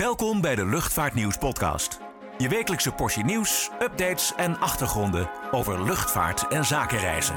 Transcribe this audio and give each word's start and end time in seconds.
Welkom 0.00 0.40
bij 0.40 0.54
de 0.54 0.66
Luchtvaartnieuws 0.66 1.38
podcast. 1.38 2.00
Je 2.38 2.48
wekelijkse 2.48 2.92
portie 2.92 3.24
nieuws, 3.24 3.70
updates 3.80 4.34
en 4.34 4.58
achtergronden 4.58 5.30
over 5.50 5.84
luchtvaart 5.84 6.48
en 6.48 6.64
zakenreizen. 6.64 7.34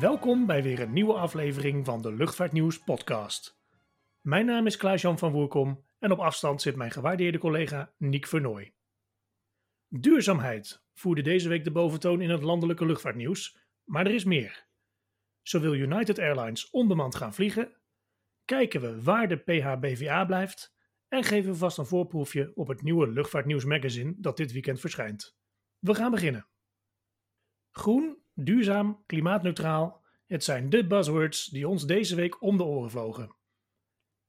Welkom 0.00 0.46
bij 0.46 0.62
weer 0.62 0.80
een 0.80 0.92
nieuwe 0.92 1.14
aflevering 1.14 1.84
van 1.84 2.02
de 2.02 2.12
Luchtvaartnieuws 2.12 2.78
podcast. 2.78 3.58
Mijn 4.20 4.46
naam 4.46 4.66
is 4.66 4.76
Klaas-Jan 4.76 5.18
van 5.18 5.32
Woerkom 5.32 5.84
en 5.98 6.12
op 6.12 6.18
afstand 6.18 6.62
zit 6.62 6.76
mijn 6.76 6.90
gewaardeerde 6.90 7.38
collega 7.38 7.92
Niek 7.98 8.26
Vernooy. 8.26 8.73
Duurzaamheid 10.00 10.82
voerde 10.92 11.22
deze 11.22 11.48
week 11.48 11.64
de 11.64 11.70
boventoon 11.70 12.20
in 12.20 12.30
het 12.30 12.42
landelijke 12.42 12.86
luchtvaartnieuws, 12.86 13.58
maar 13.84 14.06
er 14.06 14.14
is 14.14 14.24
meer. 14.24 14.66
Zo 15.42 15.60
wil 15.60 15.74
United 15.74 16.18
Airlines 16.18 16.70
onbemand 16.70 17.14
gaan 17.14 17.34
vliegen, 17.34 17.76
kijken 18.44 18.80
we 18.80 19.02
waar 19.02 19.28
de 19.28 19.36
PHBVA 19.36 20.24
blijft 20.24 20.74
en 21.08 21.24
geven 21.24 21.50
we 21.50 21.56
vast 21.56 21.78
een 21.78 21.86
voorproefje 21.86 22.52
op 22.54 22.68
het 22.68 22.82
nieuwe 22.82 23.10
Luchtvaartnieuws 23.10 23.64
magazine 23.64 24.14
dat 24.16 24.36
dit 24.36 24.52
weekend 24.52 24.80
verschijnt. 24.80 25.36
We 25.78 25.94
gaan 25.94 26.10
beginnen. 26.10 26.46
Groen, 27.70 28.18
duurzaam, 28.32 29.02
klimaatneutraal, 29.06 30.04
het 30.26 30.44
zijn 30.44 30.70
de 30.70 30.86
buzzwords 30.86 31.46
die 31.46 31.68
ons 31.68 31.86
deze 31.86 32.14
week 32.14 32.42
om 32.42 32.56
de 32.56 32.64
oren 32.64 32.90
vlogen. 32.90 33.36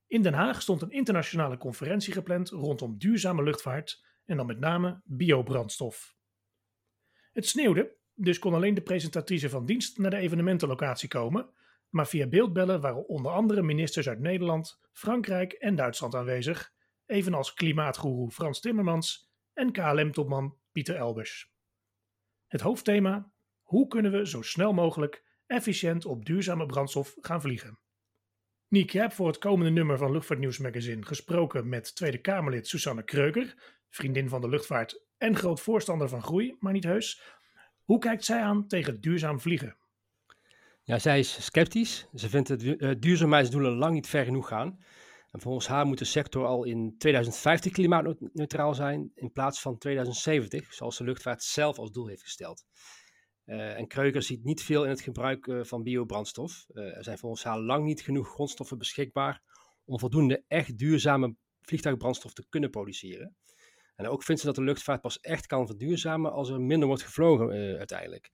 In 0.07 0.21
Den 0.21 0.33
Haag 0.33 0.61
stond 0.61 0.81
een 0.81 0.91
internationale 0.91 1.57
conferentie 1.57 2.13
gepland 2.13 2.49
rondom 2.49 2.97
duurzame 2.97 3.43
luchtvaart 3.43 4.03
en 4.25 4.37
dan 4.37 4.45
met 4.45 4.59
name 4.59 5.01
biobrandstof. 5.03 6.15
Het 7.33 7.47
sneeuwde, 7.47 7.95
dus 8.13 8.39
kon 8.39 8.53
alleen 8.53 8.73
de 8.73 8.81
presentatrice 8.81 9.49
van 9.49 9.65
dienst 9.65 9.97
naar 9.97 10.11
de 10.11 10.17
evenementenlocatie 10.17 11.09
komen, 11.09 11.49
maar 11.89 12.07
via 12.07 12.27
beeldbellen 12.27 12.81
waren 12.81 13.07
onder 13.07 13.31
andere 13.31 13.61
ministers 13.61 14.09
uit 14.09 14.19
Nederland, 14.19 14.79
Frankrijk 14.91 15.53
en 15.53 15.75
Duitsland 15.75 16.15
aanwezig, 16.15 16.73
evenals 17.05 17.53
klimaatgoeroe 17.53 18.31
Frans 18.31 18.59
Timmermans 18.59 19.31
en 19.53 19.71
KLM-topman 19.71 20.57
Pieter 20.71 20.95
Elbers. 20.95 21.53
Het 22.47 22.61
hoofdthema: 22.61 23.31
hoe 23.61 23.87
kunnen 23.87 24.11
we 24.11 24.27
zo 24.27 24.41
snel 24.41 24.73
mogelijk 24.73 25.23
efficiënt 25.45 26.05
op 26.05 26.25
duurzame 26.25 26.65
brandstof 26.65 27.15
gaan 27.21 27.41
vliegen? 27.41 27.79
Niek, 28.67 28.89
je 28.89 28.99
hebt 28.99 29.13
voor 29.13 29.27
het 29.27 29.37
komende 29.37 29.71
nummer 29.71 29.97
van 29.97 30.11
Luchtvaartnieuws 30.11 30.57
Magazine 30.57 31.05
gesproken 31.05 31.69
met 31.69 31.95
Tweede 31.95 32.17
Kamerlid 32.17 32.67
Susanne 32.67 33.03
Kreuger, 33.03 33.74
vriendin 33.89 34.29
van 34.29 34.41
de 34.41 34.49
luchtvaart 34.49 35.03
en 35.17 35.35
groot 35.35 35.61
voorstander 35.61 36.09
van 36.09 36.23
groei, 36.23 36.55
maar 36.59 36.73
niet 36.73 36.83
heus. 36.83 37.21
Hoe 37.83 37.99
kijkt 37.99 38.25
zij 38.25 38.41
aan 38.41 38.67
tegen 38.67 39.01
duurzaam 39.01 39.39
vliegen? 39.39 39.77
Ja, 40.83 40.99
zij 40.99 41.19
is 41.19 41.43
sceptisch. 41.43 42.07
Ze 42.13 42.29
vindt 42.29 42.59
de 42.59 42.77
uh, 42.77 42.91
duurzaamheidsdoelen 42.99 43.75
lang 43.75 43.93
niet 43.93 44.07
ver 44.07 44.25
genoeg 44.25 44.47
gaan. 44.47 44.79
En 45.31 45.41
volgens 45.41 45.67
haar 45.67 45.85
moet 45.85 45.97
de 45.97 46.05
sector 46.05 46.45
al 46.45 46.63
in 46.63 46.95
2050 46.97 47.71
klimaatneutraal 47.71 48.73
zijn 48.73 49.11
in 49.15 49.31
plaats 49.31 49.61
van 49.61 49.77
2070, 49.77 50.73
zoals 50.73 50.97
de 50.97 51.03
luchtvaart 51.03 51.43
zelf 51.43 51.77
als 51.77 51.91
doel 51.91 52.07
heeft 52.07 52.21
gesteld. 52.21 52.65
Uh, 53.45 53.77
en 53.77 53.87
Kreuger 53.87 54.21
ziet 54.21 54.43
niet 54.43 54.63
veel 54.63 54.83
in 54.83 54.89
het 54.89 55.01
gebruik 55.01 55.47
uh, 55.47 55.63
van 55.63 55.83
biobrandstof. 55.83 56.65
Er 56.73 57.03
zijn 57.03 57.17
volgens 57.17 57.43
haar 57.43 57.59
lang 57.59 57.85
niet 57.85 58.01
genoeg 58.01 58.27
grondstoffen 58.29 58.77
beschikbaar 58.77 59.41
om 59.85 59.99
voldoende 59.99 60.43
echt 60.47 60.77
duurzame 60.77 61.35
vliegtuigbrandstof 61.61 62.33
te 62.33 62.45
kunnen 62.49 62.69
produceren. 62.69 63.35
En 63.95 64.07
ook 64.07 64.23
vindt 64.23 64.41
ze 64.41 64.47
dat 64.47 64.55
de 64.55 64.63
luchtvaart 64.63 65.01
pas 65.01 65.19
echt 65.19 65.47
kan 65.47 65.67
verduurzamen 65.67 66.31
als 66.31 66.49
er 66.49 66.61
minder 66.61 66.87
wordt 66.87 67.03
gevlogen 67.03 67.77
uiteindelijk. 67.77 68.31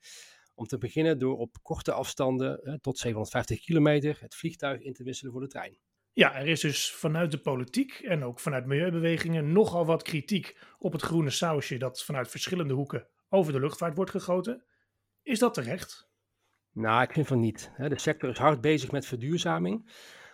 Om 0.55 0.65
te 0.65 0.77
beginnen 0.77 1.19
door 1.19 1.37
op 1.37 1.57
korte 1.61 1.91
afstanden, 1.91 2.79
tot 2.81 2.97
750 2.97 3.59
kilometer, 3.59 4.17
het 4.19 4.35
vliegtuig 4.35 4.81
in 4.81 4.93
te 4.93 5.03
wisselen 5.03 5.31
voor 5.31 5.41
de 5.41 5.47
trein. 5.47 5.77
Ja, 6.13 6.35
er 6.35 6.47
is 6.47 6.59
dus 6.59 6.91
vanuit 6.91 7.31
de 7.31 7.37
politiek 7.37 7.93
en 7.93 8.23
ook 8.23 8.39
vanuit 8.39 8.65
milieubewegingen 8.65 9.51
nogal 9.51 9.85
wat 9.85 10.03
kritiek 10.03 10.57
op 10.77 10.91
het 10.91 11.01
groene 11.01 11.29
sausje 11.29 11.77
dat 11.77 12.03
vanuit 12.03 12.29
verschillende 12.29 12.73
hoeken 12.73 13.07
over 13.29 13.53
de 13.53 13.59
luchtvaart 13.59 13.95
wordt 13.95 14.11
gegoten. 14.11 14.65
Is 15.23 15.39
dat 15.39 15.53
terecht? 15.53 16.09
Nou, 16.71 17.01
ik 17.01 17.11
vind 17.11 17.27
van 17.27 17.39
niet. 17.39 17.71
De 17.77 17.99
sector 17.99 18.29
is 18.29 18.37
hard 18.37 18.61
bezig 18.61 18.91
met 18.91 19.05
verduurzaming. 19.05 19.91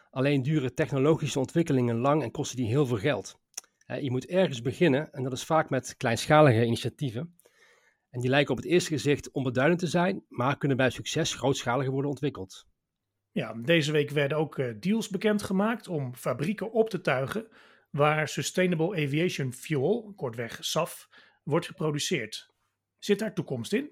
Alleen 0.09 0.43
duren 0.43 0.75
technologische 0.75 1.39
ontwikkelingen 1.39 1.97
lang 1.97 2.23
en 2.23 2.31
kosten 2.31 2.57
die 2.57 2.67
heel 2.67 2.85
veel 2.85 2.97
geld. 2.97 3.39
Je 3.87 4.11
moet 4.11 4.25
ergens 4.25 4.61
beginnen 4.61 5.13
en 5.13 5.23
dat 5.23 5.31
is 5.31 5.43
vaak 5.43 5.69
met 5.69 5.97
kleinschalige 5.97 6.65
initiatieven. 6.65 7.35
En 8.09 8.19
die 8.19 8.29
lijken 8.29 8.51
op 8.51 8.57
het 8.57 8.65
eerste 8.65 8.89
gezicht 8.89 9.31
onbeduidend 9.31 9.79
te 9.79 9.87
zijn, 9.87 10.25
maar 10.29 10.57
kunnen 10.57 10.77
bij 10.77 10.89
succes 10.89 11.33
grootschaliger 11.33 11.91
worden 11.91 12.11
ontwikkeld. 12.11 12.67
Ja, 13.31 13.53
deze 13.53 13.91
week 13.91 14.09
werden 14.09 14.37
ook 14.37 14.57
uh, 14.57 14.73
deals 14.79 15.09
bekendgemaakt 15.09 15.87
om 15.87 16.15
fabrieken 16.15 16.71
op 16.71 16.89
te 16.89 17.01
tuigen 17.01 17.47
waar 17.89 18.27
Sustainable 18.27 19.03
Aviation 19.03 19.53
Fuel, 19.53 20.13
kortweg 20.15 20.57
SAF, 20.59 21.09
wordt 21.43 21.65
geproduceerd. 21.65 22.53
Zit 22.99 23.19
daar 23.19 23.33
toekomst 23.33 23.73
in? 23.73 23.91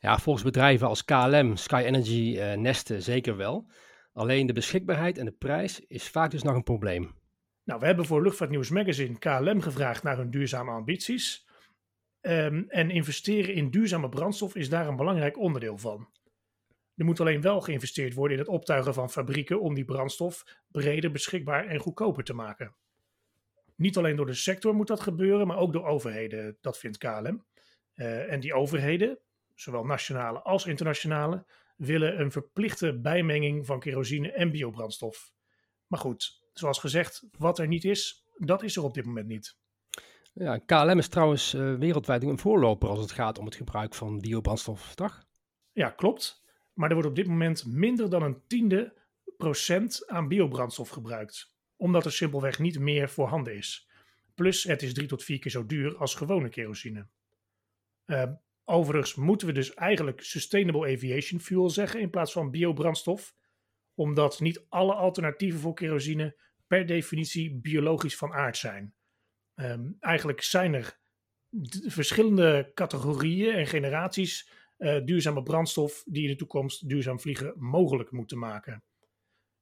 Ja, 0.00 0.18
volgens 0.18 0.44
bedrijven 0.44 0.88
als 0.88 1.04
KLM, 1.04 1.56
Sky 1.56 1.82
Energy, 1.86 2.34
uh, 2.36 2.52
Neste 2.54 3.00
zeker 3.00 3.36
wel. 3.36 3.70
Alleen 4.12 4.46
de 4.46 4.52
beschikbaarheid 4.52 5.18
en 5.18 5.24
de 5.24 5.32
prijs 5.32 5.80
is 5.80 6.08
vaak 6.08 6.30
dus 6.30 6.42
nog 6.42 6.54
een 6.54 6.62
probleem. 6.62 7.21
Nou, 7.64 7.80
we 7.80 7.86
hebben 7.86 8.04
voor 8.04 8.22
Luchtvaartnieuws 8.22 8.70
Magazine 8.70 9.18
KLM 9.18 9.60
gevraagd 9.60 10.02
naar 10.02 10.16
hun 10.16 10.30
duurzame 10.30 10.70
ambities. 10.70 11.46
Um, 12.20 12.64
en 12.68 12.90
investeren 12.90 13.54
in 13.54 13.70
duurzame 13.70 14.08
brandstof 14.08 14.54
is 14.54 14.68
daar 14.68 14.88
een 14.88 14.96
belangrijk 14.96 15.38
onderdeel 15.38 15.78
van. 15.78 16.08
Er 16.96 17.04
moet 17.04 17.20
alleen 17.20 17.40
wel 17.40 17.60
geïnvesteerd 17.60 18.14
worden 18.14 18.36
in 18.36 18.42
het 18.42 18.52
optuigen 18.52 18.94
van 18.94 19.10
fabrieken 19.10 19.60
om 19.60 19.74
die 19.74 19.84
brandstof 19.84 20.44
breder 20.68 21.10
beschikbaar 21.10 21.66
en 21.66 21.78
goedkoper 21.78 22.24
te 22.24 22.34
maken. 22.34 22.74
Niet 23.76 23.96
alleen 23.96 24.16
door 24.16 24.26
de 24.26 24.34
sector 24.34 24.74
moet 24.74 24.86
dat 24.86 25.00
gebeuren, 25.00 25.46
maar 25.46 25.56
ook 25.56 25.72
door 25.72 25.86
overheden, 25.86 26.56
dat 26.60 26.78
vindt 26.78 26.98
KLM. 26.98 27.44
Uh, 27.94 28.32
en 28.32 28.40
die 28.40 28.54
overheden, 28.54 29.18
zowel 29.54 29.84
nationale 29.84 30.40
als 30.40 30.66
internationale, 30.66 31.44
willen 31.76 32.20
een 32.20 32.32
verplichte 32.32 32.98
bijmenging 32.98 33.66
van 33.66 33.80
kerosine 33.80 34.32
en 34.32 34.50
biobrandstof. 34.50 35.32
Maar 35.86 36.00
goed, 36.00 36.41
zoals 36.52 36.78
gezegd, 36.78 37.24
wat 37.38 37.58
er 37.58 37.66
niet 37.66 37.84
is, 37.84 38.26
dat 38.36 38.62
is 38.62 38.76
er 38.76 38.84
op 38.84 38.94
dit 38.94 39.04
moment 39.04 39.26
niet. 39.26 39.56
Ja, 40.32 40.58
KLM 40.58 40.98
is 40.98 41.08
trouwens 41.08 41.54
uh, 41.54 41.74
wereldwijd 41.74 42.22
een 42.22 42.38
voorloper 42.38 42.88
als 42.88 42.98
het 42.98 43.12
gaat 43.12 43.38
om 43.38 43.44
het 43.44 43.54
gebruik 43.54 43.94
van 43.94 44.20
biobrandstof, 44.20 44.94
toch? 44.94 45.22
Ja, 45.72 45.90
klopt. 45.90 46.42
Maar 46.72 46.88
er 46.88 46.94
wordt 46.94 47.10
op 47.10 47.16
dit 47.16 47.26
moment 47.26 47.66
minder 47.66 48.10
dan 48.10 48.22
een 48.22 48.42
tiende 48.46 48.92
procent 49.36 50.08
aan 50.08 50.28
biobrandstof 50.28 50.88
gebruikt. 50.88 51.54
Omdat 51.76 52.04
er 52.04 52.12
simpelweg 52.12 52.58
niet 52.58 52.78
meer 52.78 53.08
voorhanden 53.08 53.56
is. 53.56 53.88
Plus 54.34 54.64
het 54.64 54.82
is 54.82 54.94
drie 54.94 55.06
tot 55.06 55.24
vier 55.24 55.38
keer 55.38 55.50
zo 55.50 55.66
duur 55.66 55.96
als 55.96 56.14
gewone 56.14 56.48
kerosine. 56.48 57.06
Uh, 58.06 58.22
Overigens 58.64 59.14
moeten 59.14 59.46
we 59.46 59.52
dus 59.52 59.74
eigenlijk 59.74 60.20
Sustainable 60.20 60.92
Aviation 60.92 61.40
Fuel 61.40 61.70
zeggen 61.70 62.00
in 62.00 62.10
plaats 62.10 62.32
van 62.32 62.50
biobrandstof, 62.50 63.34
omdat 63.94 64.40
niet 64.40 64.64
alle 64.68 64.94
alternatieven 64.94 65.60
voor 65.60 65.74
kerosine 65.74 66.36
per 66.66 66.86
definitie 66.86 67.54
biologisch 67.54 68.16
van 68.16 68.32
aard 68.32 68.56
zijn. 68.56 68.94
Um, 69.54 69.96
eigenlijk 70.00 70.42
zijn 70.42 70.74
er 70.74 70.98
verschillende 71.86 72.70
categorieën 72.74 73.54
en 73.54 73.66
generaties 73.66 74.50
uh, 74.78 75.04
duurzame 75.04 75.42
brandstof 75.42 76.02
die 76.06 76.22
in 76.22 76.28
de 76.28 76.36
toekomst 76.36 76.88
duurzaam 76.88 77.20
vliegen 77.20 77.54
mogelijk 77.56 78.10
moeten 78.10 78.38
maken. 78.38 78.82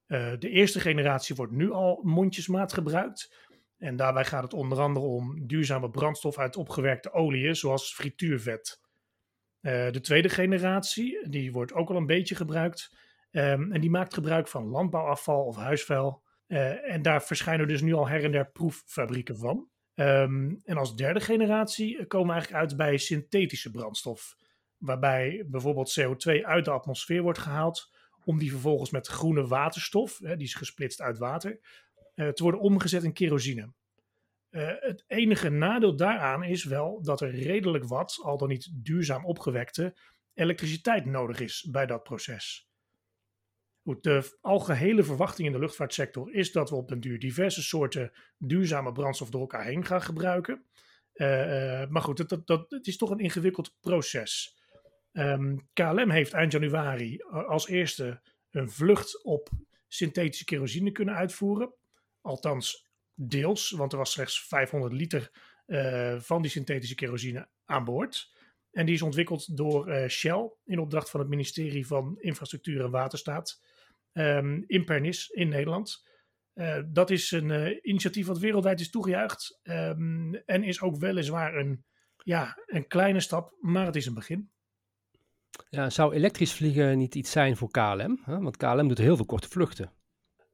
Uh, 0.06 0.32
de 0.38 0.48
eerste 0.48 0.80
generatie 0.80 1.34
wordt 1.34 1.52
nu 1.52 1.70
al 1.70 2.00
mondjesmaat 2.02 2.72
gebruikt. 2.72 3.48
En 3.76 3.97
daarbij 3.97 4.24
gaat 4.24 4.42
het 4.42 4.52
onder 4.54 4.80
andere 4.80 5.06
om 5.06 5.47
duurzame 5.47 5.91
brandstof 5.91 6.38
uit 6.38 6.56
opgewerkte 6.56 7.12
oliën, 7.12 7.56
zoals 7.56 7.94
frituurvet. 7.94 8.80
Uh, 9.60 9.91
de 9.91 10.00
tweede 10.00 10.28
generatie, 10.28 11.28
die 11.28 11.53
wordt 11.53 11.72
ook 11.72 11.91
al 11.91 11.97
een 11.97 12.06
beetje 12.06 12.34
gebruikt. 12.34 12.97
Um, 13.30 13.72
en 13.72 13.80
die 13.80 13.91
maakt 13.91 14.15
gebruik 14.15 14.48
van 14.48 14.68
landbouwafval 14.68 15.44
of 15.44 15.56
huisvuil. 15.56 16.22
Uh, 16.47 16.92
en 16.92 17.03
daar 17.03 17.22
verschijnen 17.22 17.68
dus 17.68 17.80
nu 17.80 17.92
al 17.92 18.09
her 18.09 18.24
en 18.24 18.32
der 18.32 18.50
proeffabrieken 18.50 19.36
van. 19.36 19.68
Um, 19.94 20.60
en 20.65 20.77
als 20.77 20.97
derde 20.97 21.21
generatie 21.21 22.06
komen 22.06 22.27
we 22.27 22.32
eigenlijk 22.32 22.62
uit 22.62 22.77
bij 22.77 22.97
synthetische 22.97 23.71
brandstof. 23.71 24.36
Waarbij 24.77 25.44
bijvoorbeeld 25.47 26.00
CO2 26.00 26.42
uit 26.42 26.65
de 26.65 26.71
atmosfeer 26.71 27.22
wordt 27.22 27.38
gehaald. 27.38 27.91
Om 28.24 28.38
die 28.38 28.50
vervolgens 28.50 28.91
met 28.91 29.06
groene 29.06 29.47
waterstof, 29.47 30.18
hè, 30.18 30.36
die 30.36 30.47
is 30.47 30.54
gesplitst 30.54 31.00
uit 31.00 31.18
water, 31.18 31.60
uh, 32.15 32.28
te 32.28 32.42
worden 32.42 32.60
omgezet 32.60 33.03
in 33.03 33.12
kerosine. 33.12 33.72
Uh, 34.50 34.72
het 34.80 35.04
enige 35.06 35.48
nadeel 35.48 35.97
daaraan 35.97 36.42
is 36.42 36.65
wel 36.65 37.03
dat 37.03 37.21
er 37.21 37.30
redelijk 37.30 37.84
wat, 37.84 38.18
al 38.22 38.38
dan 38.38 38.48
niet 38.48 38.71
duurzaam 38.72 39.24
opgewekte, 39.24 39.97
elektriciteit 40.34 41.04
nodig 41.04 41.41
is 41.41 41.68
bij 41.71 41.86
dat 41.86 42.03
proces. 42.03 42.69
De 44.01 44.39
algehele 44.41 45.03
verwachting 45.03 45.47
in 45.47 45.53
de 45.53 45.59
luchtvaartsector 45.59 46.34
is 46.34 46.53
dat 46.53 46.71
we 46.71 46.77
op 46.77 46.89
den 46.89 47.01
duur 47.01 47.19
diverse 47.19 47.63
soorten 47.63 48.13
duurzame 48.39 48.92
brandstof 48.92 49.31
door 49.31 49.41
elkaar 49.41 49.65
heen 49.65 49.84
gaan 49.84 50.03
gebruiken. 50.03 50.65
maar 51.89 52.03
goed, 52.03 52.47
dat, 52.47 52.71
het 52.71 52.87
is 52.87 52.97
toch 52.97 53.10
een 53.10 53.19
ingewikkeld 53.19 53.77
proces. 53.81 54.59
Ehm, 55.13 55.57
KLM 55.72 56.10
heeft 56.10 56.33
eind 56.33 56.53
januari 56.53 57.19
als 57.47 57.69
eerste 57.69 58.21
een 58.51 58.71
vlucht 58.71 59.25
op 59.25 59.48
synthetische 59.89 60.45
kerosine 60.45 60.92
kunnen 60.92 61.15
uitvoeren. 61.15 61.75
Althans, 62.21 62.89
deels, 63.15 63.71
want 63.71 63.92
er 63.92 63.98
was 63.98 64.13
slechts 64.13 64.47
500 64.47 64.92
liter 64.92 65.31
van 66.19 66.42
die 66.42 66.51
synthetische 66.51 66.95
kerosine 66.95 67.48
aan 67.65 67.84
boord. 67.84 68.33
En 68.71 68.87
die 68.87 68.95
is 68.95 69.03
ontwikkeld 69.03 69.57
door 69.57 70.09
Shell 70.09 70.51
in 70.65 70.78
opdracht 70.78 71.10
van 71.10 71.21
het 71.21 71.28
ministerie 71.28 71.87
van 71.87 72.16
Infrastructuur 72.21 72.84
en 72.84 72.91
Waterstaat 72.91 73.60
um, 74.12 74.65
in 74.66 74.84
Pernis 74.84 75.28
in 75.28 75.48
Nederland. 75.48 76.09
Uh, 76.54 76.78
dat 76.86 77.10
is 77.10 77.30
een 77.30 77.48
uh, 77.48 77.78
initiatief 77.83 78.27
wat 78.27 78.39
wereldwijd 78.39 78.80
is 78.80 78.91
toegejuicht 78.91 79.60
um, 79.62 80.34
en 80.34 80.65
is 80.65 80.80
ook 80.80 80.97
weliswaar 80.97 81.57
een, 81.57 81.84
ja, 82.16 82.59
een 82.66 82.86
kleine 82.86 83.21
stap, 83.21 83.54
maar 83.60 83.86
het 83.86 83.97
is 83.97 84.07
een 84.07 84.15
begin. 84.15 84.51
Ja, 85.68 85.91
zou 85.91 86.15
elektrisch 86.15 86.53
vliegen 86.53 86.98
niet 86.98 87.15
iets 87.15 87.30
zijn 87.30 87.57
voor 87.57 87.71
KLM? 87.71 88.21
Hè? 88.24 88.39
Want 88.39 88.57
KLM 88.57 88.89
doet 88.89 88.98
heel 88.98 89.16
veel 89.16 89.24
korte 89.24 89.48
vluchten. 89.48 89.92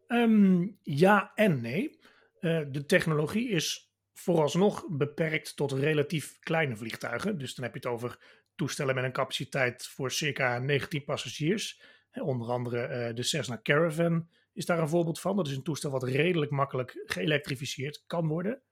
Um, 0.09 0.79
ja 0.83 1.33
en 1.35 1.61
nee. 1.61 1.99
Uh, 2.41 2.61
de 2.71 2.85
technologie 2.85 3.49
is 3.49 3.93
vooralsnog 4.15 4.87
beperkt 4.89 5.57
tot 5.57 5.73
relatief 5.73 6.39
kleine 6.39 6.77
vliegtuigen. 6.77 7.39
Dus 7.39 7.55
dan 7.55 7.65
heb 7.65 7.75
je 7.75 7.81
het 7.81 7.89
over 7.89 8.19
toestellen 8.55 8.95
met 8.95 9.05
een 9.05 9.13
capaciteit 9.13 9.87
voor 9.87 10.11
circa 10.11 10.59
19 10.59 11.05
passagiers. 11.05 11.81
Onder 12.23 12.49
andere 12.49 13.09
uh, 13.09 13.15
de 13.15 13.23
Cessna 13.23 13.61
Caravan 13.63 14.29
is 14.53 14.67
daar 14.67 14.79
een 14.79 14.89
voorbeeld 14.89 15.21
van. 15.21 15.37
Dat 15.37 15.47
is 15.47 15.57
een 15.57 15.63
toestel 15.63 15.91
wat 15.91 16.03
redelijk 16.03 16.51
makkelijk 16.51 17.03
geëlektrificeerd 17.07 18.05
kan 18.07 18.27
worden. 18.27 18.63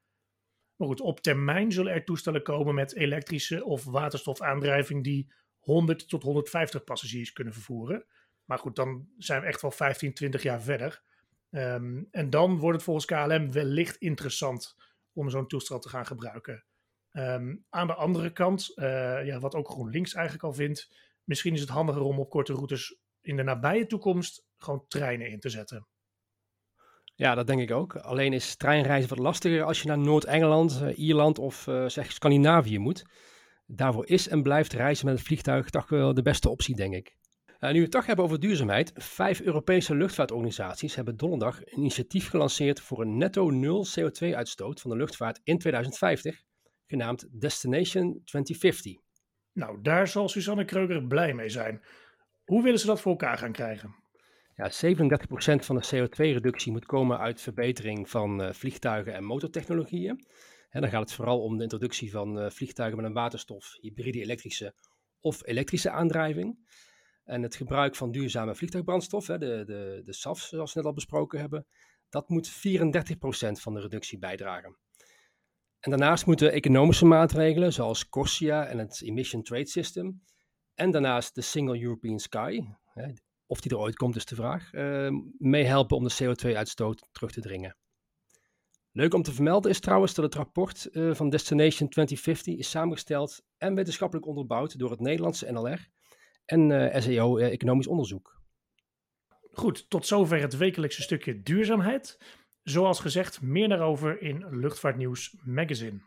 Maar 0.76 0.88
goed, 0.88 1.00
op 1.00 1.20
termijn 1.20 1.72
zullen 1.72 1.92
er 1.92 2.04
toestellen 2.04 2.42
komen 2.42 2.74
met 2.74 2.94
elektrische 2.94 3.64
of 3.64 3.84
waterstofaandrijving 3.84 5.04
die 5.04 5.32
100 5.58 6.08
tot 6.08 6.22
150 6.22 6.84
passagiers 6.84 7.32
kunnen 7.32 7.52
vervoeren. 7.52 8.04
Maar 8.44 8.58
goed, 8.58 8.76
dan 8.76 9.08
zijn 9.18 9.40
we 9.40 9.46
echt 9.46 9.62
wel 9.62 9.70
15, 9.70 10.14
20 10.14 10.42
jaar 10.42 10.62
verder. 10.62 11.02
Um, 11.50 12.08
en 12.10 12.30
dan 12.30 12.58
wordt 12.58 12.76
het 12.76 12.84
volgens 12.84 13.06
KLM 13.06 13.52
wellicht 13.52 13.96
interessant 13.96 14.76
om 15.12 15.30
zo'n 15.30 15.46
toestel 15.46 15.78
te 15.78 15.88
gaan 15.88 16.06
gebruiken. 16.06 16.64
Um, 17.12 17.64
aan 17.70 17.86
de 17.86 17.94
andere 17.94 18.32
kant, 18.32 18.72
uh, 18.74 18.84
ja, 19.26 19.38
wat 19.38 19.54
ook 19.54 19.68
GroenLinks 19.68 20.14
eigenlijk 20.14 20.44
al 20.44 20.52
vindt, 20.52 20.90
misschien 21.24 21.54
is 21.54 21.60
het 21.60 21.68
handiger 21.68 22.02
om 22.02 22.18
op 22.18 22.30
korte 22.30 22.52
routes 22.52 22.98
in 23.24 23.36
de 23.36 23.42
nabije 23.42 23.86
toekomst 23.86 24.44
gewoon 24.56 24.84
treinen 24.88 25.30
in 25.30 25.40
te 25.40 25.48
zetten. 25.48 25.86
Ja, 27.14 27.34
dat 27.34 27.46
denk 27.46 27.60
ik 27.60 27.70
ook. 27.70 27.96
Alleen 27.96 28.32
is 28.32 28.56
treinreizen 28.56 29.08
wat 29.08 29.18
lastiger 29.18 29.62
als 29.62 29.82
je 29.82 29.88
naar 29.88 29.98
Noord-Engeland, 29.98 30.80
uh, 30.82 30.98
Ierland 30.98 31.38
of 31.38 31.66
uh, 31.66 31.88
zeg 31.88 32.12
Scandinavië 32.12 32.78
moet. 32.78 33.04
Daarvoor 33.66 34.06
is 34.06 34.28
en 34.28 34.42
blijft 34.42 34.72
reizen 34.72 35.06
met 35.06 35.16
het 35.16 35.26
vliegtuig 35.26 35.70
toch 35.70 35.88
wel 35.88 36.14
de 36.14 36.22
beste 36.22 36.50
optie, 36.50 36.76
denk 36.76 36.94
ik. 36.94 37.16
Uh, 37.60 37.70
nu 37.70 37.76
we 37.76 37.82
het 37.82 37.90
toch 37.90 38.06
hebben 38.06 38.24
over 38.24 38.40
duurzaamheid, 38.40 38.92
vijf 38.94 39.40
Europese 39.40 39.94
luchtvaartorganisaties 39.94 40.94
hebben 40.94 41.16
donderdag 41.16 41.58
een 41.58 41.78
initiatief 41.78 42.28
gelanceerd 42.28 42.80
voor 42.80 43.00
een 43.00 43.16
netto 43.16 43.50
nul 43.50 43.86
CO2-uitstoot 43.86 44.80
van 44.80 44.90
de 44.90 44.96
luchtvaart 44.96 45.40
in 45.44 45.58
2050, 45.58 46.42
genaamd 46.86 47.26
Destination 47.40 48.20
2050. 48.24 48.96
Nou, 49.52 49.78
daar 49.82 50.08
zal 50.08 50.28
Suzanne 50.28 50.64
Kreuger 50.64 51.06
blij 51.06 51.34
mee 51.34 51.48
zijn. 51.48 51.82
Hoe 52.44 52.62
willen 52.62 52.78
ze 52.78 52.86
dat 52.86 53.00
voor 53.00 53.10
elkaar 53.10 53.38
gaan 53.38 53.52
krijgen? 53.52 53.94
Ja, 54.56 54.70
37% 54.70 55.64
van 55.64 55.76
de 55.76 55.84
CO2-reductie 55.94 56.72
moet 56.72 56.86
komen 56.86 57.18
uit 57.18 57.40
verbetering 57.40 58.10
van 58.10 58.40
uh, 58.40 58.52
vliegtuigen 58.52 59.14
en 59.14 59.24
motortechnologieën. 59.24 60.26
En 60.70 60.80
dan 60.80 60.90
gaat 60.90 61.00
het 61.00 61.12
vooral 61.12 61.42
om 61.42 61.56
de 61.56 61.62
introductie 61.62 62.10
van 62.10 62.38
uh, 62.38 62.50
vliegtuigen 62.50 62.96
met 62.96 63.06
een 63.06 63.14
waterstof, 63.14 63.76
hybride 63.80 64.20
elektrische 64.20 64.74
of 65.20 65.46
elektrische 65.46 65.90
aandrijving. 65.90 66.58
En 67.24 67.42
het 67.42 67.56
gebruik 67.56 67.96
van 67.96 68.10
duurzame 68.10 68.54
vliegtuigbrandstof, 68.54 69.26
hè, 69.26 69.38
de, 69.38 69.62
de, 69.66 70.00
de 70.04 70.12
SAF 70.12 70.40
zoals 70.40 70.72
we 70.72 70.78
net 70.78 70.88
al 70.88 70.94
besproken 70.94 71.40
hebben, 71.40 71.66
dat 72.08 72.28
moet 72.28 72.52
34% 72.52 72.52
van 73.50 73.74
de 73.74 73.80
reductie 73.80 74.18
bijdragen. 74.18 74.76
En 75.80 75.90
daarnaast 75.90 76.26
moeten 76.26 76.52
economische 76.52 77.04
maatregelen 77.04 77.72
zoals 77.72 78.08
CORSIA 78.08 78.66
en 78.66 78.78
het 78.78 79.02
Emission 79.02 79.42
Trade 79.42 79.66
System 79.66 80.22
en 80.74 80.90
daarnaast 80.90 81.34
de 81.34 81.40
Single 81.40 81.82
European 81.82 82.18
Sky, 82.18 82.60
of 83.46 83.60
die 83.60 83.70
er 83.70 83.78
ooit 83.78 83.96
komt 83.96 84.16
is 84.16 84.24
de 84.24 84.34
vraag, 84.34 84.72
uh, 84.72 85.10
meehelpen 85.38 85.96
om 85.96 86.04
de 86.04 86.14
CO2-uitstoot 86.22 87.08
terug 87.12 87.32
te 87.32 87.40
dringen. 87.40 87.76
Leuk 88.92 89.14
om 89.14 89.22
te 89.22 89.32
vermelden 89.32 89.70
is 89.70 89.80
trouwens 89.80 90.14
dat 90.14 90.24
het 90.24 90.34
rapport 90.34 90.88
uh, 90.92 91.14
van 91.14 91.30
Destination 91.30 91.88
2050 91.88 92.56
is 92.56 92.70
samengesteld 92.70 93.42
en 93.58 93.74
wetenschappelijk 93.74 94.26
onderbouwd 94.26 94.78
door 94.78 94.90
het 94.90 95.00
Nederlandse 95.00 95.52
NLR 95.52 95.88
en 96.44 96.70
uh, 96.70 97.00
SEO 97.00 97.36
Economisch 97.36 97.86
Onderzoek. 97.86 98.42
Goed, 99.52 99.90
tot 99.90 100.06
zover 100.06 100.40
het 100.40 100.56
wekelijkse 100.56 101.02
stukje 101.02 101.42
duurzaamheid. 101.42 102.18
Zoals 102.62 103.00
gezegd, 103.00 103.42
meer 103.42 103.68
daarover 103.68 104.22
in 104.22 104.46
Luchtvaartnieuws 104.50 105.36
Magazine. 105.44 106.00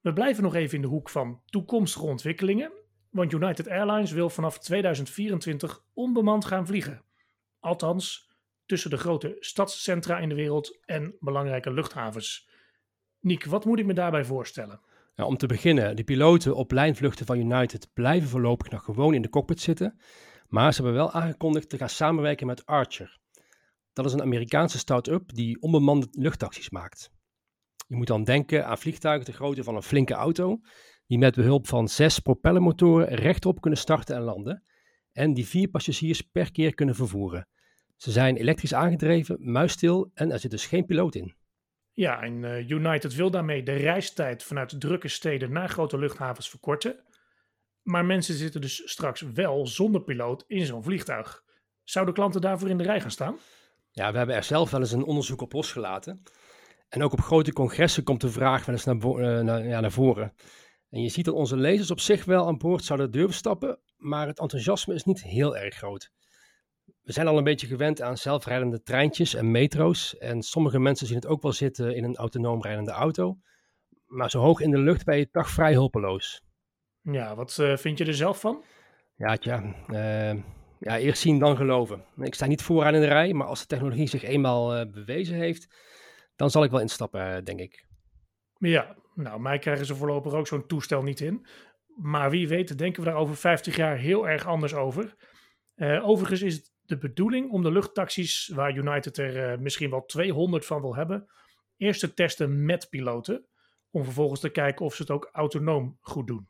We 0.00 0.12
blijven 0.12 0.42
nog 0.42 0.54
even 0.54 0.74
in 0.74 0.82
de 0.82 0.88
hoek 0.88 1.10
van 1.10 1.42
toekomstige 1.44 2.04
ontwikkelingen 2.04 2.72
want 3.14 3.32
United 3.32 3.68
Airlines 3.68 4.12
wil 4.12 4.30
vanaf 4.30 4.58
2024 4.58 5.84
onbemand 5.92 6.44
gaan 6.44 6.66
vliegen. 6.66 7.02
Althans, 7.60 8.30
tussen 8.66 8.90
de 8.90 8.96
grote 8.96 9.36
stadscentra 9.40 10.18
in 10.18 10.28
de 10.28 10.34
wereld 10.34 10.78
en 10.84 11.16
belangrijke 11.20 11.72
luchthavens. 11.72 12.48
Niek, 13.20 13.44
wat 13.44 13.64
moet 13.64 13.78
ik 13.78 13.86
me 13.86 13.94
daarbij 13.94 14.24
voorstellen? 14.24 14.80
Om 15.16 15.36
te 15.36 15.46
beginnen, 15.46 15.96
de 15.96 16.04
piloten 16.04 16.54
op 16.54 16.72
lijnvluchten 16.72 17.26
van 17.26 17.38
United 17.38 17.90
blijven 17.92 18.28
voorlopig 18.28 18.70
nog 18.70 18.84
gewoon 18.84 19.14
in 19.14 19.22
de 19.22 19.28
cockpit 19.28 19.60
zitten. 19.60 20.00
Maar 20.48 20.74
ze 20.74 20.82
hebben 20.82 21.00
wel 21.00 21.12
aangekondigd 21.12 21.68
te 21.68 21.78
gaan 21.78 21.88
samenwerken 21.88 22.46
met 22.46 22.66
Archer. 22.66 23.18
Dat 23.92 24.04
is 24.04 24.12
een 24.12 24.22
Amerikaanse 24.22 24.78
start-up 24.78 25.34
die 25.34 25.62
onbemande 25.62 26.06
luchttaxis 26.10 26.70
maakt. 26.70 27.10
Je 27.86 27.96
moet 27.96 28.06
dan 28.06 28.24
denken 28.24 28.66
aan 28.66 28.78
vliegtuigen 28.78 29.26
de 29.26 29.32
grootte 29.32 29.64
van 29.64 29.76
een 29.76 29.82
flinke 29.82 30.14
auto, 30.14 30.60
die 31.06 31.18
met 31.18 31.34
behulp 31.34 31.66
van 31.66 31.88
zes 31.88 32.18
propellermotoren 32.18 33.08
rechtop 33.08 33.60
kunnen 33.60 33.78
starten 33.78 34.16
en 34.16 34.22
landen 34.22 34.62
en 35.12 35.34
die 35.34 35.46
vier 35.46 35.68
passagiers 35.68 36.20
per 36.20 36.52
keer 36.52 36.74
kunnen 36.74 36.94
vervoeren. 36.94 37.48
Ze 37.96 38.10
zijn 38.10 38.36
elektrisch 38.36 38.74
aangedreven, 38.74 39.36
muisstil 39.52 40.10
en 40.14 40.32
er 40.32 40.38
zit 40.38 40.50
dus 40.50 40.66
geen 40.66 40.86
piloot 40.86 41.14
in. 41.14 41.34
Ja, 41.92 42.22
en 42.22 42.42
uh, 42.42 42.70
United 42.70 43.14
wil 43.14 43.30
daarmee 43.30 43.62
de 43.62 43.72
reistijd 43.72 44.42
vanuit 44.42 44.80
drukke 44.80 45.08
steden 45.08 45.52
naar 45.52 45.68
grote 45.68 45.98
luchthavens 45.98 46.50
verkorten. 46.50 46.96
Maar 47.82 48.04
mensen 48.04 48.34
zitten 48.34 48.60
dus 48.60 48.82
straks 48.90 49.20
wel 49.20 49.66
zonder 49.66 50.02
piloot 50.02 50.44
in 50.46 50.66
zo'n 50.66 50.82
vliegtuig. 50.82 51.42
Zouden 51.82 52.14
klanten 52.14 52.40
daarvoor 52.40 52.68
in 52.68 52.78
de 52.78 52.84
rij 52.84 53.00
gaan 53.00 53.10
staan? 53.10 53.38
Ja, 53.90 54.12
we 54.12 54.18
hebben 54.18 54.36
er 54.36 54.42
zelf 54.42 54.70
wel 54.70 54.80
eens 54.80 54.92
een 54.92 55.04
onderzoek 55.04 55.40
op 55.40 55.52
losgelaten. 55.52 56.22
En 56.88 57.02
ook 57.02 57.12
op 57.12 57.20
grote 57.20 57.52
congressen 57.52 58.02
komt 58.02 58.20
de 58.20 58.30
vraag 58.30 58.66
wel 58.66 58.74
eens 58.74 58.84
naar, 58.84 58.96
uh, 58.96 59.40
naar, 59.40 59.66
ja, 59.66 59.80
naar 59.80 59.92
voren. 59.92 60.32
En 60.94 61.02
je 61.02 61.08
ziet 61.08 61.24
dat 61.24 61.34
onze 61.34 61.56
lezers 61.56 61.90
op 61.90 62.00
zich 62.00 62.24
wel 62.24 62.46
aan 62.46 62.58
boord 62.58 62.84
zouden 62.84 63.10
durven 63.10 63.34
stappen, 63.34 63.78
maar 63.96 64.26
het 64.26 64.38
enthousiasme 64.38 64.94
is 64.94 65.04
niet 65.04 65.22
heel 65.22 65.56
erg 65.56 65.74
groot. 65.74 66.10
We 67.02 67.12
zijn 67.12 67.26
al 67.26 67.38
een 67.38 67.44
beetje 67.44 67.66
gewend 67.66 68.02
aan 68.02 68.16
zelfrijdende 68.16 68.82
treintjes 68.82 69.34
en 69.34 69.50
metro's. 69.50 70.18
En 70.18 70.42
sommige 70.42 70.78
mensen 70.78 71.06
zien 71.06 71.16
het 71.16 71.26
ook 71.26 71.42
wel 71.42 71.52
zitten 71.52 71.96
in 71.96 72.04
een 72.04 72.16
autonoom 72.16 72.62
rijdende 72.62 72.90
auto. 72.90 73.38
Maar 74.06 74.30
zo 74.30 74.40
hoog 74.40 74.60
in 74.60 74.70
de 74.70 74.78
lucht 74.78 75.04
ben 75.04 75.18
je 75.18 75.30
toch 75.30 75.48
vrij 75.48 75.72
hulpeloos. 75.72 76.42
Ja, 77.00 77.34
wat 77.34 77.56
uh, 77.60 77.76
vind 77.76 77.98
je 77.98 78.04
er 78.04 78.14
zelf 78.14 78.40
van? 78.40 78.62
Ja, 79.16 79.36
tja. 79.36 79.62
Uh, 79.88 80.42
ja, 80.78 80.98
eerst 80.98 81.22
zien 81.22 81.38
dan 81.38 81.56
geloven. 81.56 82.04
Ik 82.16 82.34
sta 82.34 82.46
niet 82.46 82.62
vooraan 82.62 82.94
in 82.94 83.00
de 83.00 83.06
rij, 83.06 83.32
maar 83.32 83.46
als 83.46 83.60
de 83.60 83.66
technologie 83.66 84.08
zich 84.08 84.22
eenmaal 84.22 84.76
uh, 84.76 84.92
bewezen 84.92 85.36
heeft, 85.36 85.74
dan 86.36 86.50
zal 86.50 86.64
ik 86.64 86.70
wel 86.70 86.80
instappen, 86.80 87.44
denk 87.44 87.60
ik. 87.60 87.84
Ja, 88.68 88.96
nou, 89.14 89.40
mij 89.40 89.58
krijgen 89.58 89.86
ze 89.86 89.94
voorlopig 89.94 90.32
ook 90.32 90.46
zo'n 90.46 90.66
toestel 90.66 91.02
niet 91.02 91.20
in. 91.20 91.46
Maar 91.96 92.30
wie 92.30 92.48
weet, 92.48 92.78
denken 92.78 93.02
we 93.02 93.08
daar 93.08 93.18
over 93.18 93.36
50 93.36 93.76
jaar 93.76 93.96
heel 93.96 94.28
erg 94.28 94.46
anders 94.46 94.74
over. 94.74 95.14
Uh, 95.76 96.08
overigens 96.08 96.42
is 96.42 96.54
het 96.54 96.72
de 96.82 96.98
bedoeling 96.98 97.50
om 97.50 97.62
de 97.62 97.72
luchttaxis, 97.72 98.50
waar 98.54 98.76
United 98.76 99.18
er 99.18 99.52
uh, 99.52 99.58
misschien 99.58 99.90
wel 99.90 100.04
200 100.04 100.66
van 100.66 100.80
wil 100.80 100.94
hebben, 100.94 101.26
eerst 101.76 102.00
te 102.00 102.14
testen 102.14 102.64
met 102.64 102.90
piloten. 102.90 103.46
Om 103.90 104.04
vervolgens 104.04 104.40
te 104.40 104.48
kijken 104.48 104.84
of 104.84 104.94
ze 104.94 105.02
het 105.02 105.10
ook 105.10 105.28
autonoom 105.32 105.98
goed 106.00 106.26
doen. 106.26 106.48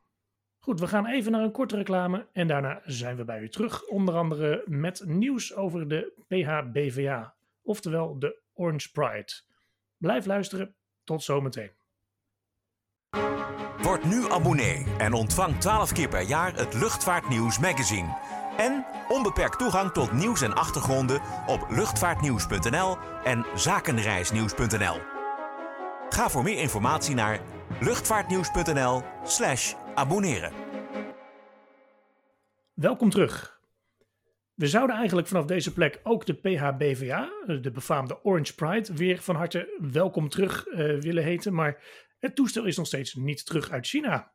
Goed, 0.59 0.81
we 0.81 0.87
gaan 0.87 1.07
even 1.07 1.33
naar 1.33 1.43
een 1.43 1.53
korte 1.53 1.77
reclame 1.77 2.29
en 2.33 2.47
daarna 2.47 2.81
zijn 2.85 3.17
we 3.17 3.25
bij 3.25 3.41
u 3.41 3.49
terug. 3.49 3.87
Onder 3.87 4.15
andere 4.15 4.63
met 4.67 5.03
nieuws 5.07 5.55
over 5.55 5.89
de 5.89 6.25
PHBVA, 6.29 7.35
oftewel 7.63 8.19
de 8.19 8.43
Orange 8.53 8.91
Pride. 8.93 9.33
Blijf 9.97 10.27
luisteren, 10.27 10.75
tot 11.05 11.23
zometeen. 11.23 11.84
Word 13.83 14.05
nu 14.05 14.31
abonnee 14.31 14.87
en 14.99 15.13
ontvang 15.13 15.61
12 15.61 15.93
keer 15.93 16.09
per 16.09 16.23
jaar 16.23 16.55
het 16.55 16.75
Luchtvaartnieuws 16.75 17.59
magazine. 17.59 18.17
En 18.57 18.87
onbeperkt 19.09 19.59
toegang 19.59 19.91
tot 19.91 20.13
nieuws 20.13 20.43
en 20.43 20.55
achtergronden 20.55 21.21
op 21.47 21.67
luchtvaartnieuws.nl 21.71 22.97
en 23.25 23.47
zakenreisnieuws.nl. 23.55 24.97
Ga 26.09 26.29
voor 26.29 26.43
meer 26.43 26.59
informatie 26.59 27.15
naar 27.15 27.41
luchtvaartnieuws.nl/slash 27.81 29.75
abonneren. 29.95 30.53
Welkom 32.75 33.11
terug. 33.11 33.61
We 34.55 34.67
zouden 34.67 34.97
eigenlijk 34.97 35.29
vanaf 35.29 35.45
deze 35.45 35.73
plek 35.73 36.01
ook 36.03 36.27
de 36.27 36.35
PHBVA, 36.35 37.29
de 37.61 37.71
befaamde 37.71 38.25
Orange 38.25 38.55
Pride, 38.55 38.95
weer 38.95 39.19
van 39.19 39.37
harte 39.37 39.79
welkom 39.93 40.29
terug 40.29 40.67
uh, 40.67 41.01
willen 41.01 41.25
heten. 41.25 41.55
Maar 41.55 41.83
het 42.25 42.35
toestel 42.35 42.65
is 42.65 42.77
nog 42.77 42.87
steeds 42.87 43.15
niet 43.15 43.47
terug 43.47 43.71
uit 43.71 43.87
China. 43.87 44.33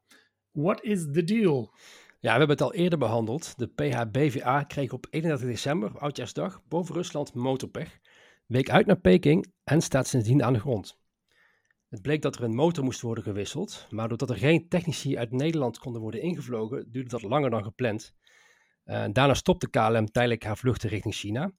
What 0.52 0.84
is 0.84 1.08
the 1.12 1.24
deal? 1.24 1.74
Ja, 2.20 2.32
we 2.32 2.38
hebben 2.38 2.50
het 2.50 2.62
al 2.62 2.74
eerder 2.74 3.00
behandeld. 3.00 3.58
De 3.58 3.68
PHBVA 3.68 4.64
kreeg 4.64 4.94
op 4.94 5.08
31 5.10 5.48
december, 5.48 5.98
oudjaarsdag, 6.00 6.62
boven 6.68 6.96
Rusland 6.96 7.34
motorpech. 7.34 8.00
Week 8.46 8.70
uit 8.70 8.86
naar 8.86 9.00
Peking 9.00 9.54
en 9.64 9.82
staat 9.82 10.08
sindsdien 10.08 10.44
aan 10.44 10.54
de 10.54 10.60
grond. 10.60 10.98
Het 11.90 12.02
bleek 12.02 12.22
dat 12.22 12.36
er 12.36 12.44
een 12.44 12.56
motor 12.56 12.84
moest 12.84 13.02
worden 13.02 13.24
gewisseld, 13.24 13.88
maar 13.90 14.08
doordat 14.08 14.30
er 14.30 14.38
geen 14.38 14.68
technici 14.68 15.18
uit 15.18 15.32
Nederland 15.32 15.80
konden 15.80 16.02
worden 16.02 16.22
ingevlogen, 16.22 16.92
duurde 16.92 17.10
dat 17.10 17.22
langer 17.22 17.50
dan 17.50 17.64
gepland. 17.64 18.14
Uh, 18.86 19.06
daarna 19.12 19.34
stopte 19.34 19.70
KLM 19.70 20.12
tijdelijk 20.12 20.44
haar 20.44 20.58
vluchten 20.58 20.90
richting 20.90 21.14
China, 21.14 21.52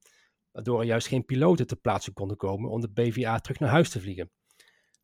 waardoor 0.51 0.81
er 0.81 0.87
juist 0.87 1.07
geen 1.07 1.25
piloten 1.25 1.67
ter 1.67 1.77
plaatse 1.77 2.13
konden 2.13 2.37
komen 2.37 2.71
om 2.71 2.81
de 2.81 2.91
BVA 2.91 3.39
terug 3.39 3.59
naar 3.59 3.71
huis 3.71 3.91
te 3.91 4.01
vliegen. 4.01 4.31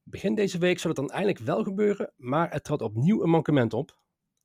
Begin 0.08 0.34
deze 0.34 0.58
week 0.58 0.78
zou 0.78 0.94
het 0.94 1.02
dan 1.02 1.10
eindelijk 1.10 1.44
wel 1.44 1.62
gebeuren, 1.62 2.12
maar 2.16 2.50
er 2.50 2.60
trad 2.60 2.82
opnieuw 2.82 3.22
een 3.22 3.30
mankement 3.30 3.72
op. 3.72 3.98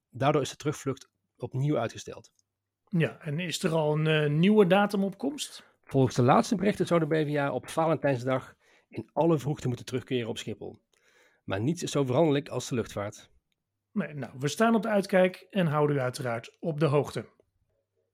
Daardoor 0.09 0.41
is 0.41 0.49
de 0.49 0.55
terugvlucht 0.55 1.09
opnieuw 1.37 1.77
uitgesteld. 1.77 2.31
Ja, 2.87 3.19
en 3.19 3.39
is 3.39 3.63
er 3.63 3.71
al 3.71 3.97
een 3.97 4.05
uh, 4.05 4.29
nieuwe 4.29 4.67
datum 4.67 5.03
op 5.03 5.17
komst? 5.17 5.63
Volgens 5.83 6.15
de 6.15 6.21
laatste 6.21 6.55
berichten 6.55 6.87
zou 6.87 6.99
de 6.99 7.07
BVA 7.07 7.51
op 7.51 7.69
Valentijnsdag 7.69 8.55
in 8.87 9.09
alle 9.13 9.39
vroegte 9.39 9.67
moeten 9.67 9.85
terugkeren 9.85 10.29
op 10.29 10.37
Schiphol. 10.37 10.79
Maar 11.43 11.61
niets 11.61 11.83
is 11.83 11.91
zo 11.91 12.03
veranderlijk 12.03 12.49
als 12.49 12.69
de 12.69 12.75
luchtvaart. 12.75 13.29
Nee, 13.91 14.13
nou, 14.13 14.33
we 14.39 14.47
staan 14.47 14.75
op 14.75 14.81
de 14.81 14.89
uitkijk 14.89 15.47
en 15.49 15.67
houden 15.67 15.95
u 15.95 15.99
uiteraard 15.99 16.57
op 16.59 16.79
de 16.79 16.85
hoogte. 16.85 17.25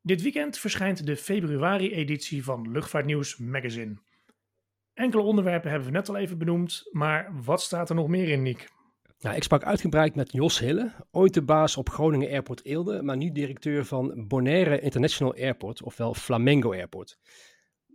Dit 0.01 0.21
weekend 0.21 0.57
verschijnt 0.57 1.05
de 1.05 1.17
februari-editie 1.17 2.43
van 2.43 2.71
Luchtvaartnieuws 2.71 3.37
Magazine. 3.37 3.97
Enkele 4.97 5.23
onderwerpen 5.23 5.69
hebben 5.69 5.87
we 5.87 5.93
net 5.93 6.09
al 6.09 6.15
even 6.17 6.37
benoemd, 6.37 6.87
maar 6.91 7.31
wat 7.43 7.61
staat 7.61 7.89
er 7.89 7.95
nog 7.95 8.07
meer 8.07 8.29
in, 8.29 8.41
Nick? 8.41 8.71
Nou, 9.19 9.35
ik 9.35 9.43
sprak 9.43 9.63
uitgebreid 9.63 10.15
met 10.15 10.31
Jos 10.31 10.59
Hille, 10.59 10.93
ooit 11.11 11.33
de 11.33 11.41
baas 11.41 11.77
op 11.77 11.89
Groningen 11.89 12.29
Airport 12.29 12.65
Eelde, 12.65 13.03
maar 13.03 13.17
nu 13.17 13.31
directeur 13.31 13.85
van 13.85 14.27
Bonaire 14.27 14.79
International 14.79 15.33
Airport, 15.33 15.83
ofwel 15.83 16.13
Flamengo 16.13 16.71
Airport. 16.71 17.17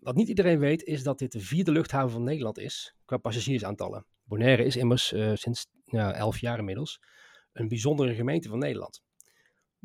Wat 0.00 0.14
niet 0.14 0.28
iedereen 0.28 0.58
weet 0.58 0.82
is 0.82 1.02
dat 1.02 1.18
dit 1.18 1.32
de 1.32 1.40
vierde 1.40 1.72
luchthaven 1.72 2.10
van 2.10 2.22
Nederland 2.22 2.58
is 2.58 2.96
qua 3.04 3.16
passagiersaantallen. 3.16 4.06
Bonaire 4.24 4.64
is 4.64 4.76
immers 4.76 5.12
uh, 5.12 5.30
sinds 5.34 5.66
ja, 5.84 6.12
elf 6.12 6.38
jaar 6.38 6.58
inmiddels 6.58 7.00
een 7.52 7.68
bijzondere 7.68 8.14
gemeente 8.14 8.48
van 8.48 8.58
Nederland. 8.58 9.02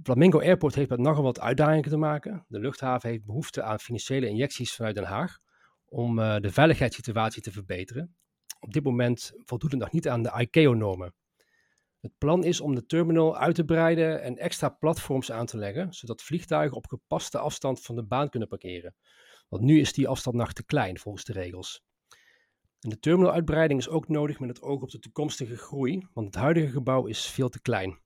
Flamingo 0.04 0.40
Airport 0.40 0.76
heeft 0.76 0.90
met 0.90 1.00
nogal 1.00 1.24
wat 1.24 1.40
uitdagingen 1.40 1.90
te 1.90 1.98
maken. 1.98 2.46
De 2.48 2.60
luchthaven 2.60 3.10
heeft 3.10 3.26
behoefte 3.26 3.64
aan 3.64 3.80
financiële 3.80 4.30
injecties 4.30 4.76
vanuit 4.76 4.96
Den 4.96 5.04
Haag 5.04 5.46
om 5.90 6.20
uh, 6.20 6.38
de 6.40 6.52
veiligheidssituatie 6.52 7.42
te 7.42 7.52
verbeteren. 7.52 8.16
Op 8.60 8.74
dit 8.74 8.84
moment 8.84 9.32
voldoet 9.46 9.72
het 9.72 9.80
nog 9.80 9.92
niet 9.92 10.08
aan 10.08 10.24
de 10.24 10.34
ICAO-normen. 10.38 11.14
Het 12.00 12.18
plan 12.18 12.44
is 12.44 12.62
om 12.62 12.76
de 12.76 12.86
terminal 12.86 13.38
uit 13.38 13.56
te 13.56 13.66
breiden 13.66 14.22
en 14.22 14.38
extra 14.38 14.70
platforms 14.70 15.32
aan 15.32 15.46
te 15.46 15.58
leggen, 15.58 15.94
zodat 15.94 16.22
vliegtuigen 16.22 16.78
op 16.78 16.88
gepaste 16.88 17.38
afstand 17.38 17.82
van 17.82 17.96
de 17.96 18.04
baan 18.04 18.30
kunnen 18.30 18.50
parkeren. 18.50 18.96
Want 19.50 19.64
nu 19.64 19.80
is 19.80 19.94
die 19.94 20.08
afstand 20.08 20.36
nog 20.36 20.54
te 20.54 20.66
klein 20.66 21.00
volgens 21.00 21.24
de 21.24 21.34
regels. 21.34 21.86
En 22.80 22.90
de 22.90 23.00
terminaluitbreiding 23.00 23.80
is 23.80 23.90
ook 23.90 24.08
nodig 24.08 24.40
met 24.40 24.50
het 24.50 24.62
oog 24.62 24.82
op 24.82 24.90
de 24.90 25.00
toekomstige 25.00 25.58
groei, 25.58 26.08
want 26.14 26.28
het 26.28 26.36
huidige 26.36 26.70
gebouw 26.70 27.06
is 27.06 27.26
veel 27.26 27.50
te 27.50 27.62
klein. 27.62 28.00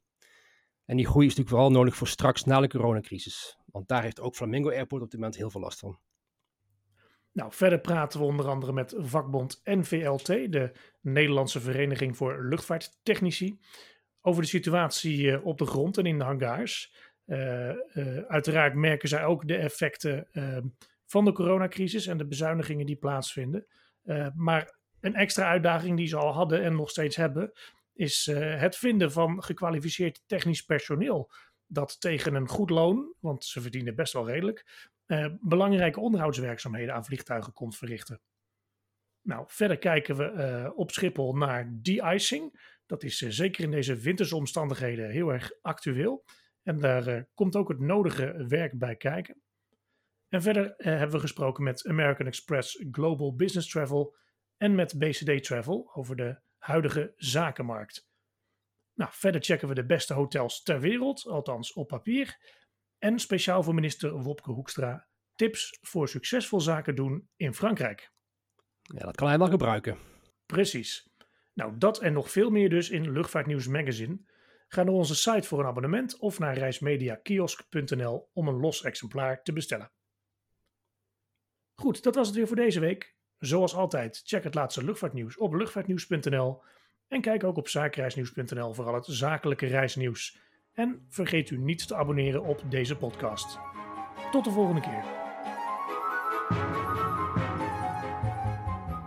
En 0.86 0.98
die 0.98 1.06
groei 1.06 1.26
is 1.26 1.36
natuurlijk 1.36 1.56
vooral 1.56 1.72
nodig 1.72 1.96
voor 1.96 2.08
straks 2.08 2.44
na 2.44 2.60
de 2.60 2.68
coronacrisis, 2.68 3.58
want 3.66 3.88
daar 3.88 4.04
heeft 4.04 4.20
ook 4.20 4.36
Flamingo 4.36 4.70
Airport 4.70 5.02
op 5.02 5.12
dit 5.12 5.20
moment 5.20 5.38
heel 5.38 5.50
veel 5.50 5.62
last 5.62 5.80
van. 5.80 6.00
Nou, 7.34 7.52
verder 7.54 7.80
praten 7.80 8.20
we 8.20 8.26
onder 8.26 8.48
andere 8.48 8.74
met 8.74 8.96
vakbond 8.98 9.62
NVLT, 9.64 10.26
de 10.26 10.72
Nederlandse 11.02 11.60
Vereniging 11.60 12.18
voor 12.18 12.46
Luchtvaarttechnici, 12.46 13.60
over 14.22 14.42
de 14.42 14.48
situatie 14.48 15.32
eh, 15.32 15.46
op 15.46 15.58
de 15.58 15.66
grond 15.66 15.98
en 15.98 16.06
in 16.06 16.18
de 16.18 16.24
hangars. 16.24 16.94
Uh, 17.26 17.70
uh, 17.94 18.18
uiteraard 18.28 18.74
merken 18.74 19.10
zij 19.10 19.26
ook 19.26 19.48
de 19.48 19.56
effecten 19.56 20.28
ehm, 20.32 20.68
van 21.06 21.26
de 21.26 21.32
coronacrisis 21.32 22.08
en 22.08 22.18
de 22.18 22.28
bezuinigingen 22.28 22.86
die 22.86 22.96
plaatsvinden. 22.96 23.66
Maar 24.36 24.78
een 25.00 25.16
extra 25.16 25.50
uitdaging 25.50 25.98
die 25.98 26.08
ze 26.08 26.18
al 26.18 26.34
hadden 26.34 26.64
en 26.64 26.76
nog 26.76 26.90
steeds 26.90 27.16
hebben, 27.16 27.52
is 27.94 28.26
het 28.36 28.76
vinden 28.76 29.12
van 29.12 29.44
gekwalificeerd 29.44 30.24
technisch 30.26 30.62
personeel. 30.66 31.32
Dat 31.68 32.02
tegen 32.02 32.36
een 32.36 32.48
goed 32.48 32.70
loon, 32.70 33.14
want 33.20 33.46
ze 33.46 33.62
verdienen 33.62 33.96
best 33.96 34.14
wel 34.14 34.28
redelijk, 34.28 34.92
uh, 35.12 35.28
belangrijke 35.42 36.00
onderhoudswerkzaamheden 36.00 36.94
aan 36.96 37.06
vliegtuigen 37.06 37.54
komt 37.54 37.78
verrichten. 37.78 38.22
Nou, 39.22 39.46
verder 39.48 39.78
kijken 39.78 40.18
we 40.18 40.72
op 40.76 40.92
Schiphol 40.92 41.36
naar 41.36 41.70
de-icing. 41.74 42.76
Dat 42.86 43.04
is 43.04 43.18
zeker 43.18 43.64
in 43.64 43.72
deze 43.72 43.96
winterse 43.96 44.36
omstandigheden 44.36 45.10
heel 45.10 45.30
erg 45.30 45.52
actueel. 45.62 46.26
En 46.64 46.80
daar 46.80 47.28
komt 47.34 47.56
ook 47.56 47.68
het 47.68 47.80
nodige 47.80 48.46
werk 48.48 48.78
bij 48.78 48.96
kijken. 48.96 49.42
En 50.32 50.42
verder 50.42 50.76
eh, 50.76 50.86
hebben 50.86 51.12
we 51.12 51.20
gesproken 51.20 51.64
met 51.64 51.88
American 51.88 52.28
Express 52.28 52.86
Global 52.92 53.36
Business 53.36 53.70
Travel 53.70 54.16
en 54.58 54.76
met 54.76 55.00
BCD 55.00 55.44
Travel 55.44 55.92
over 55.94 56.16
de 56.16 56.40
huidige 56.58 57.14
zakenmarkt. 57.16 58.10
Nou, 58.94 59.12
verder 59.14 59.42
checken 59.44 59.68
we 59.68 59.74
de 59.74 59.86
beste 59.86 60.14
hotels 60.14 60.64
ter 60.64 60.80
wereld, 60.80 61.26
althans 61.28 61.74
op 61.74 61.88
papier. 61.88 62.38
En 63.02 63.20
speciaal 63.20 63.64
voor 63.64 63.74
minister 63.74 64.12
Wopke 64.12 64.52
Hoekstra 64.52 65.08
tips 65.36 65.78
voor 65.82 66.08
succesvol 66.08 66.62
zaken 66.62 66.96
doen 66.96 67.30
in 67.36 67.54
Frankrijk. 67.54 68.12
Ja, 68.82 69.06
dat 69.06 69.16
kan 69.16 69.28
hij 69.28 69.38
wel 69.38 69.50
gebruiken. 69.50 69.98
Precies. 70.46 71.10
Nou, 71.54 71.78
dat 71.78 72.00
en 72.00 72.14
nog 72.14 72.32
veel 72.32 72.50
meer 72.50 72.70
dus 72.70 72.90
in 72.90 73.12
Luchtvaartnieuws 73.12 73.68
Magazine. 73.68 74.20
Ga 74.68 74.84
naar 74.84 74.94
onze 74.94 75.16
site 75.16 75.48
voor 75.48 75.60
een 75.60 75.66
abonnement 75.66 76.20
of 76.20 76.40
naar 76.40 76.58
reismediakiosk.nl 76.58 78.30
om 78.34 78.48
een 78.48 78.60
los 78.60 78.84
exemplaar 78.84 79.44
te 79.44 79.54
bestellen. 79.54 79.92
Goed, 81.76 82.04
dat 82.04 82.16
was 82.16 82.28
het 82.28 82.36
weer 82.36 82.48
voor 82.48 82.56
deze 82.56 82.80
week. 82.80 83.16
Zoals 83.38 83.76
altijd, 83.76 84.22
check 84.24 84.44
het 84.44 84.56
laatste 84.56 84.84
luchtvaartnieuws 84.84 85.38
op 85.38 85.54
luchtvaartnieuws.nl 85.54 86.64
en 87.08 87.22
kijk 87.22 87.44
ook 87.44 87.58
op 87.58 87.68
zaakreisnieuws.nl 87.68 88.74
voor 88.74 88.86
al 88.86 88.94
het 88.94 89.06
zakelijke 89.06 89.66
reisnieuws. 89.66 90.50
En 90.74 91.06
vergeet 91.10 91.50
u 91.50 91.58
niet 91.58 91.88
te 91.88 91.96
abonneren 91.96 92.44
op 92.44 92.62
deze 92.70 92.98
podcast. 92.98 93.60
Tot 94.32 94.44
de 94.44 94.52
volgende 94.52 94.82
keer. 94.82 95.04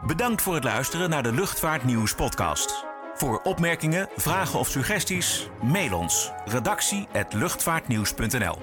Bedankt 0.07 0.43
voor 0.43 0.55
het 0.55 0.65
luisteren 0.65 1.11
naar 1.11 1.23
de 1.23 1.33
Luchtvaartnieuws 1.33 2.15
podcast. 2.15 2.85
Voor 3.15 3.41
opmerkingen, 3.43 4.09
vragen 4.17 4.59
of 4.59 4.69
suggesties, 4.69 5.49
mail 5.63 5.99
ons 5.99 6.33
redactie@luchtvaartnieuws.nl. 6.45 8.57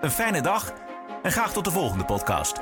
Een 0.00 0.10
fijne 0.10 0.42
dag 0.42 0.72
en 1.22 1.32
graag 1.32 1.52
tot 1.52 1.64
de 1.64 1.70
volgende 1.70 2.04
podcast. 2.04 2.60